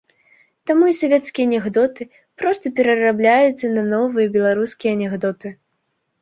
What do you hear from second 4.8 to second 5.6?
анекдоты.